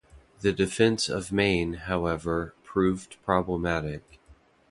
The 0.39 0.51
defense 0.51 1.09
of 1.09 1.31
Maine, 1.31 1.73
however, 1.75 2.55
proved 2.63 3.17
problematic. 3.23 4.17